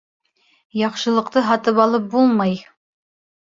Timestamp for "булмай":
2.17-2.59